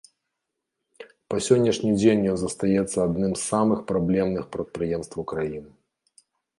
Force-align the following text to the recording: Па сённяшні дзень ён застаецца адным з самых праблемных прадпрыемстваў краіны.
Па 1.33 1.37
сённяшні 1.49 1.91
дзень 1.99 2.23
ён 2.33 2.37
застаецца 2.45 2.97
адным 3.07 3.31
з 3.39 3.45
самых 3.51 3.79
праблемных 3.95 4.43
прадпрыемстваў 4.59 5.23
краіны. 5.35 5.67